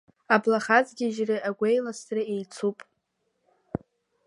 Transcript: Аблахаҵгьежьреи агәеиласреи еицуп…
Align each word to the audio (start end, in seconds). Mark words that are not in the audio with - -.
Аблахаҵгьежьреи 0.33 1.43
агәеиласреи 1.49 2.27
еицуп… 2.35 2.77